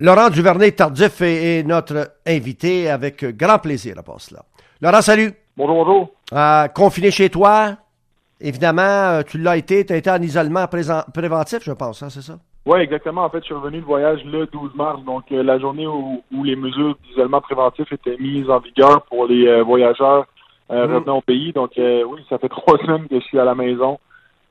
[0.00, 4.42] Laurent Duvernay-Tardif est, notre invité avec grand plaisir à part cela.
[4.80, 5.32] Laurent, salut.
[5.56, 6.10] Bonjour, bonjour.
[6.34, 7.70] Euh, confiné chez toi,
[8.40, 12.22] évidemment, euh, tu l'as été, tu as été en isolement préventif, je pense, hein, c'est
[12.22, 12.34] ça?
[12.64, 13.24] Oui, exactement.
[13.24, 16.22] En fait, je suis revenu de voyage le 12 mars, donc euh, la journée où,
[16.44, 20.28] les mesures d'isolement préventif étaient mises en vigueur pour les voyageurs
[20.70, 20.74] mmh.
[20.76, 21.52] revenant au pays.
[21.52, 23.98] Donc oui, ça fait trois semaines que je suis à la maison,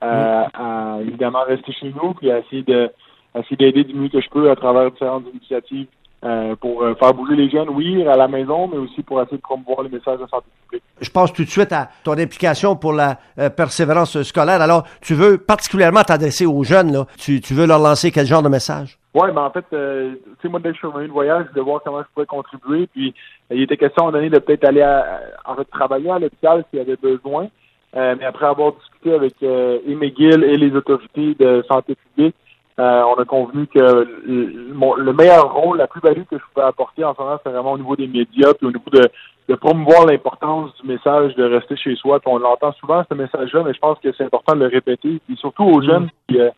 [0.02, 0.06] mmh.
[0.06, 2.92] à évidemment rester chez nous, puis à essayer de
[3.36, 5.88] essayer d'aider du mieux que je peux à travers différentes initiatives
[6.26, 9.38] euh, pour euh, faire bouger les jeunes, oui, à la maison, mais aussi pour essayer
[9.38, 10.84] de promouvoir les messages de santé publique.
[11.00, 14.60] Je pense tout de suite à ton implication pour la euh, persévérance scolaire.
[14.60, 17.06] Alors, tu veux particulièrement t'adresser aux jeunes, là.
[17.20, 18.98] Tu, tu, veux leur lancer quel genre de message?
[19.14, 21.62] Oui, ben en fait, tu sais, moi, dès que je suis revenu de voyage, de
[21.62, 22.88] voir comment je pouvais contribuer.
[22.88, 23.14] Puis,
[23.52, 26.18] il était question, à un moment donné, de peut-être aller à, en fait, travailler à
[26.18, 27.48] l'hôpital s'il y avait besoin.
[27.94, 32.36] mais après avoir discuté avec euh, et McGill et les autorités de santé publique,
[32.80, 37.16] euh, on a convenu que le, meilleur rôle, la plus-value que je pouvais apporter en
[37.16, 39.02] ce moment, c'est vraiment au niveau des médias, puis au niveau de,
[39.50, 42.20] de promouvoir l'importance du message de rester chez soi.
[42.20, 45.20] Puis on l'entend souvent, ce message-là, mais je pense que c'est important de le répéter.
[45.30, 46.50] Et surtout aux jeunes qui, euh,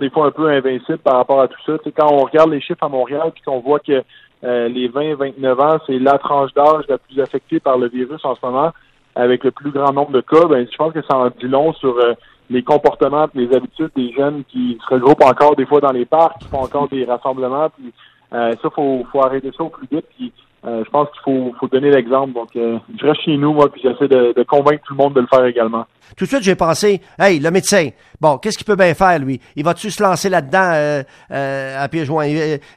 [0.00, 1.74] des fois un peu invincibles par rapport à tout ça.
[1.96, 4.02] quand on regarde les chiffres à Montréal, puis qu'on voit que
[4.44, 8.34] euh, les 20-29 ans, c'est la tranche d'âge la plus affectée par le virus en
[8.34, 8.72] ce moment,
[9.14, 11.72] avec le plus grand nombre de cas, ben, je pense que ça en dit long
[11.74, 12.14] sur euh,
[12.50, 16.38] les comportements les habitudes des jeunes qui se regroupent encore des fois dans les parcs,
[16.40, 17.68] qui font encore des rassemblements.
[17.70, 17.92] Puis,
[18.32, 20.06] euh, ça, faut, faut arrêter ça au plus vite.
[20.16, 20.32] Puis,
[20.64, 22.32] euh, je pense qu'il faut, faut donner l'exemple.
[22.32, 25.14] Donc, euh, je reste chez nous, moi, puis j'essaie de, de, convaincre tout le monde
[25.14, 25.86] de le faire également.
[26.16, 29.40] Tout de suite, j'ai pensé, hey, le médecin, bon, qu'est-ce qu'il peut bien faire, lui?
[29.54, 32.26] Il va-tu se lancer là-dedans euh, euh à pieds joints?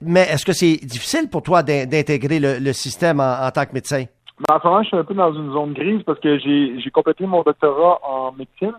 [0.02, 3.74] Mais est-ce que c'est difficile pour toi d'intégrer le, le, système en, en, tant que
[3.74, 4.04] médecin?
[4.48, 6.92] Ben, en ce moment, je suis un peu dans une zone grise parce que j'ai
[6.92, 8.78] complété mon doctorat en médecine.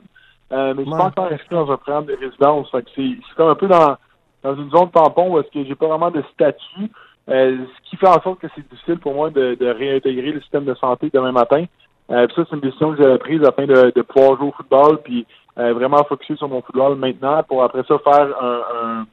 [0.53, 2.70] Euh, mais je suis pas encore inscrit dans un programme de résidence.
[2.70, 3.97] Fait que c'est comme un peu dans,
[4.42, 6.91] dans une zone tampon où est-ce que j'ai pas vraiment de statut.
[7.28, 10.41] Euh, ce qui fait en sorte que c'est difficile pour moi de, de, réintégrer le
[10.41, 11.64] système de santé demain matin.
[12.11, 14.98] Euh, ça, c'est une décision que j'avais prise afin de, de pouvoir jouer au football
[15.02, 15.24] puis
[15.58, 19.07] euh, vraiment focuser sur mon football maintenant pour après ça faire un,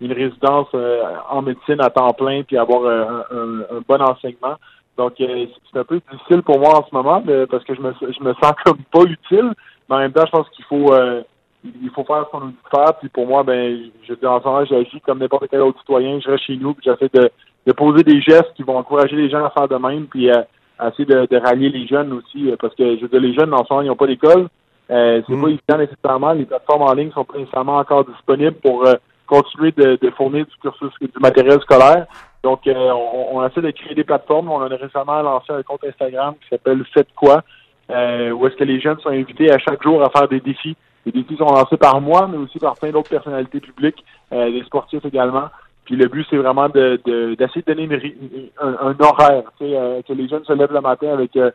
[0.00, 4.56] une résidence euh, en médecine à temps plein puis avoir un, un, bon enseignement.
[4.96, 8.22] Donc, c'est un peu difficile pour moi en ce moment parce que je me, je
[8.22, 9.52] me sens comme pas utile.
[9.90, 11.22] Mais en même temps, je pense qu'il faut euh,
[11.64, 12.94] il faut faire ce qu'on nous dit de faire.
[12.98, 16.20] Puis pour moi, ben, je dis en ce moment, j'agis comme n'importe quel autre citoyen.
[16.20, 17.30] Je reste chez nous, puis j'essaie de,
[17.66, 20.46] de poser des gestes qui vont encourager les gens à faire de même, puis à,
[20.88, 23.52] essayer de, de, rallier les jeunes aussi, euh, parce que je veux dire, les jeunes
[23.52, 24.48] en ce moment, ils n'ont pas d'école.
[24.90, 25.42] Euh, c'est mm.
[25.42, 26.32] pas évident nécessairement.
[26.32, 28.94] Les plateformes en ligne sont pas nécessairement encore disponibles pour euh,
[29.26, 32.06] continuer de, de, fournir du cursus, du matériel scolaire.
[32.42, 34.50] Donc, on, on, essaie de créer des plateformes.
[34.50, 37.42] On a récemment lancé un compte Instagram qui s'appelle Faites quoi,
[37.90, 40.76] euh, où est-ce que les jeunes sont invités à chaque jour à faire des défis.
[41.06, 44.62] Les défis sont lancés par moi, mais aussi par plein d'autres personnalités publiques, euh, des
[44.64, 45.48] sportifs également.
[45.86, 47.00] Puis le but, c'est vraiment de,
[47.34, 51.50] d'essayer de, donner un, horaire, euh, que les jeunes se lèvent le matin avec un,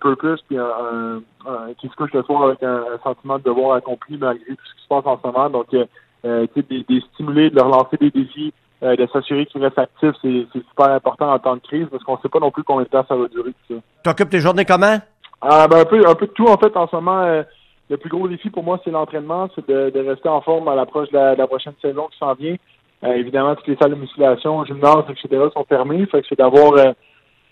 [0.00, 4.16] purpose, puis un, un, qui se couchent le soir avec un, sentiment de devoir accompli
[4.16, 5.50] malgré tout ce qui se passe en ce moment.
[5.50, 10.14] Donc, euh, sais, des, stimuler, de leur lancer des défis, de s'assurer qu'ils restent actifs,
[10.22, 12.84] c'est, super important en temps de crise parce qu'on ne sait pas non plus combien
[12.84, 13.52] de temps ça va durer.
[13.68, 14.98] Tu occupes tes journées comment?
[15.40, 17.22] Ah, ben un peu, un peu de tout en fait en ce moment.
[17.22, 17.42] Euh,
[17.88, 20.74] le plus gros défi pour moi, c'est l'entraînement, c'est de, de, rester en forme à
[20.74, 22.56] l'approche de, la, prochaine saison qui s'en vient.
[23.04, 25.44] Euh, évidemment, toutes les salles de musculation, gymnase, etc.
[25.54, 26.04] sont fermées.
[26.06, 26.92] Fait que c'est d'avoir euh,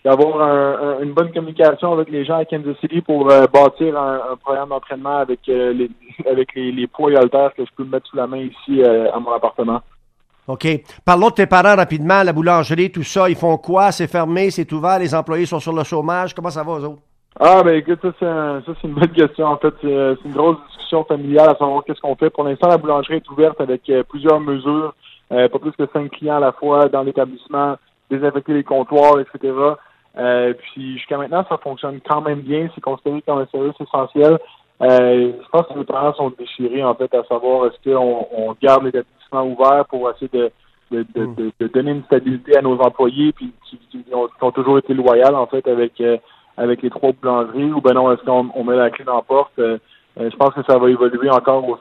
[0.05, 4.71] d'avoir un, une bonne communication avec les gens à Kansas City pour bâtir un, programme
[4.71, 5.89] d'entraînement avec les
[6.31, 9.33] avec les, poids et haltères que je peux mettre sous la main ici à mon
[9.33, 9.81] appartement.
[10.47, 10.66] OK.
[11.06, 13.31] Parlons de tes parents rapidement, la boulangerie, tout ça.
[13.31, 13.93] Ils font quoi?
[13.93, 16.34] C'est fermé, c'est ouvert, les employés sont sur le chômage.
[16.34, 17.03] Comment ça va, eux autres?
[17.41, 19.47] Ah ben écoute, ça c'est un, ça c'est une bonne question.
[19.47, 22.31] En fait, c'est une grosse discussion familiale à savoir qu'est-ce qu'on fait.
[22.31, 24.95] Pour l'instant, la boulangerie est ouverte avec euh, plusieurs mesures,
[25.33, 27.77] euh, pas plus que cinq clients à la fois dans l'établissement,
[28.09, 29.53] désinfecter les comptoirs, etc.
[30.17, 32.69] Euh, puis jusqu'à maintenant, ça fonctionne quand même bien.
[32.72, 34.39] C'est considéré comme un service essentiel.
[34.83, 38.55] Euh, je pense que les parents sont déchirés en fait à savoir est-ce qu'on on
[38.62, 40.53] garde l'établissement ouvert pour essayer de
[40.91, 41.51] de, de, hmm.
[41.59, 44.95] de, donner une stabilité à nos employés puis qui, qui, ont, qui ont, toujours été
[44.95, 46.01] loyaux en fait avec
[46.56, 49.22] avec les trois boulangeries ou ben non, est-ce qu'on on met la clé dans la
[49.22, 49.53] porte?
[49.59, 49.78] Euh,
[50.21, 51.77] euh, je pense que ça va évoluer encore au,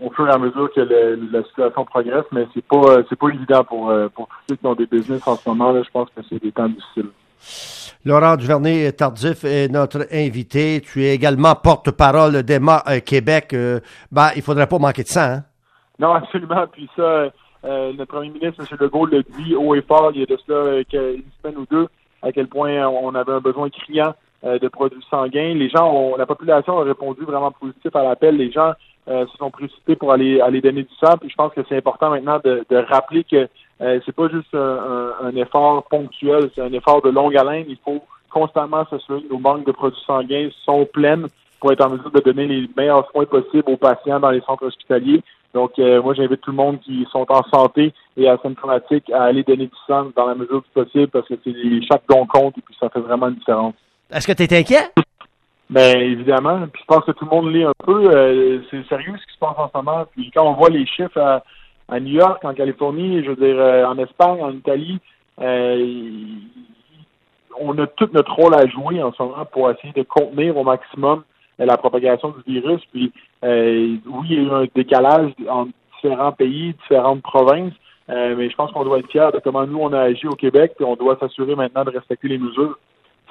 [0.00, 3.64] au, fur et à mesure que la situation progresse, mais c'est pas c'est pas évident
[3.64, 5.72] pour, euh, pour tous ceux qui ont des business en ce moment.
[5.72, 7.10] Là, je pense que c'est des temps difficiles.
[8.04, 10.80] Laurent Duvernay-Tardif est notre invité.
[10.80, 13.54] Tu es également porte-parole d'Emma Québec.
[14.12, 15.42] ben, il faudrait pas manquer de ça, hein?
[15.98, 16.64] Non, absolument.
[16.70, 17.24] Puis ça,
[17.64, 18.78] le premier ministre, M.
[18.80, 21.88] Legault, l'a dit haut et fort il y a de cela une semaine ou deux
[22.22, 25.54] à quel point on avait un besoin criant euh, de produits sanguins.
[25.54, 28.36] Les gens, ont, la population a répondu vraiment positif à l'appel.
[28.36, 28.72] Les gens
[29.08, 31.14] euh, se sont précipités pour aller aller donner du sang.
[31.26, 33.48] Je pense que c'est important maintenant de, rappeler que
[33.80, 37.64] euh, c'est pas juste un, effort ponctuel, c'est un effort de longue haleine.
[37.68, 38.00] Il faut
[38.30, 41.26] constamment s'assurer que nos banques de produits sanguins sont pleines
[41.58, 44.66] pour être en mesure de donner les meilleurs soins possibles aux patients dans les centres
[44.66, 45.22] hospitaliers.
[45.54, 49.42] Donc, euh, moi, j'invite tout le monde qui sont en santé et asymptomatiques à aller
[49.42, 52.60] donner du sang dans la mesure du possible parce que c'est chaque don compte et
[52.60, 53.74] puis ça fait vraiment une différence.
[54.10, 54.90] Est-ce que tu es inquiet?
[55.70, 56.66] Ben évidemment.
[56.72, 58.10] Puis je pense que tout le monde lit un peu.
[58.14, 60.04] Euh, c'est sérieux ce qui se passe en ce moment.
[60.14, 61.42] Puis quand on voit les chiffres à,
[61.88, 64.98] à New York, en Californie, je veux dire euh, en Espagne, en Italie,
[67.60, 70.64] on a tout notre rôle à jouer en ce moment pour essayer de contenir au
[70.64, 71.22] maximum
[71.66, 72.80] la propagation du virus.
[72.92, 73.12] Puis
[73.44, 77.74] euh, oui, il y a eu un décalage entre différents pays, différentes provinces,
[78.10, 80.34] euh, mais je pense qu'on doit être fiers de comment nous on a agi au
[80.34, 82.78] Québec, puis on doit s'assurer maintenant de respecter les mesures.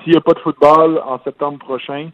[0.03, 2.09] S'il n'y a pas de football en septembre prochain,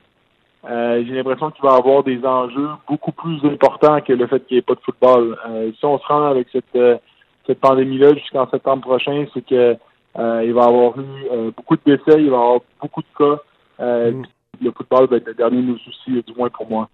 [0.70, 4.40] euh, j'ai l'impression qu'il va y avoir des enjeux beaucoup plus importants que le fait
[4.46, 5.38] qu'il n'y ait pas de football.
[5.78, 7.02] si on se rend avec cette,
[7.46, 9.76] cette pandémie-là jusqu'en septembre prochain, c'est que
[10.16, 14.12] il va y avoir eu beaucoup de décès, il va y avoir beaucoup de cas.
[14.12, 14.24] Mm
[14.62, 16.90] le football va être le dernier de nos soucis, du moins pour moi.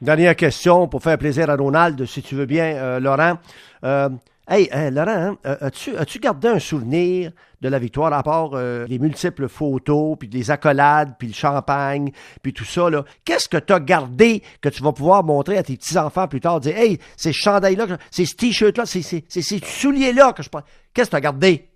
[0.00, 3.38] Dernière question pour faire plaisir à Ronald, si tu veux bien, euh, Laurent.
[3.82, 4.08] Euh,
[4.48, 9.00] hey, euh, Laurent, hein, as-tu, as-tu gardé un souvenir de la victoire à part les
[9.00, 12.88] multiples photos, puis les accolades, puis le champagne, puis tout ça?
[12.88, 13.04] Là?
[13.24, 16.60] Qu'est-ce que tu as gardé que tu vas pouvoir montrer à tes petits-enfants plus tard?
[16.60, 20.50] Dire, hey, ces chandails-là, ces t-shirts-là, ces, ces, ces souliers-là que je
[20.94, 21.67] Qu'est-ce que tu as gardé?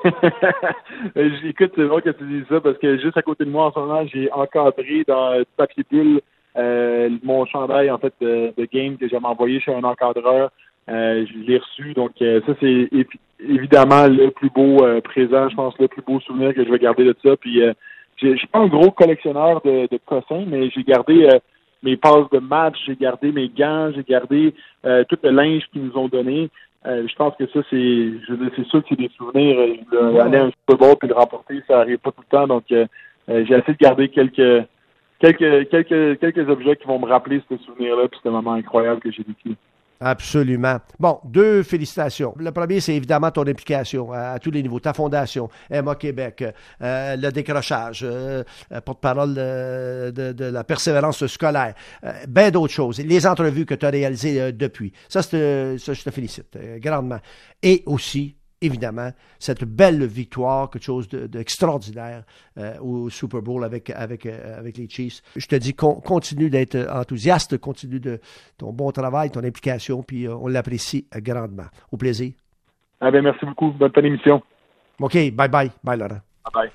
[1.44, 3.72] Écoute, c'est vrai que tu dis ça parce que juste à côté de moi en
[3.72, 6.20] ce moment, j'ai encadré dans du papier bulle
[6.56, 10.50] euh, mon chandail en fait de, game que j'avais envoyé chez un encadreur.
[10.88, 12.88] Euh, je l'ai reçu, donc euh, ça c'est
[13.38, 17.04] évidemment le plus beau présent, je pense le plus beau souvenir que je vais garder
[17.04, 17.36] de ça.
[17.36, 17.62] Puis
[18.16, 21.28] je suis pas un gros collectionneur de, de cossins, mais j'ai gardé
[21.82, 25.96] mes passes de match, j'ai gardé mes gants, j'ai gardé tout le linge qu'ils nous
[25.96, 26.50] ont donné.
[26.86, 28.12] Euh, je pense que ça, c'est
[28.56, 29.76] c'est sûr que c'est des souvenirs.
[29.92, 32.46] Euh, aller à un Super Bowl puis le remporter, ça arrive pas tout le temps.
[32.46, 32.86] Donc, euh,
[33.28, 34.66] j'ai essayé de garder quelques
[35.18, 39.10] quelques quelques quelques objets qui vont me rappeler ce souvenir-là puis ce moment incroyable que
[39.10, 39.56] j'ai vécu.
[40.02, 40.78] Absolument.
[40.98, 42.34] Bon, deux félicitations.
[42.38, 46.42] Le premier, c'est évidemment ton implication à, tous les niveaux, ta fondation, Emma Québec,
[46.80, 48.42] euh, le décrochage, euh,
[48.72, 51.74] euh, porte-parole de, de, la persévérance scolaire,
[52.26, 54.90] bien d'autres choses, les entrevues que tu as réalisées depuis.
[55.06, 57.20] Ça, ça, je te félicite grandement.
[57.62, 62.24] Et aussi, évidemment, cette belle victoire, quelque chose d'extraordinaire
[62.58, 65.22] euh, au Super Bowl avec, avec, euh, avec les Chiefs.
[65.36, 68.20] Je te dis, continue d'être enthousiaste, continue de
[68.58, 71.66] ton bon travail, ton implication, puis euh, on l'apprécie grandement.
[71.90, 72.32] Au plaisir.
[73.00, 73.70] Ah ben, merci beaucoup.
[73.70, 74.42] Bonne, bonne émission.
[75.00, 75.70] OK, bye bye.
[75.82, 76.20] Bye, Laurent.
[76.44, 76.70] Bye bye.